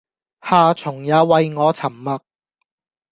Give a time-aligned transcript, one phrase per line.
[0.41, 2.19] 夏蟲也為我沉默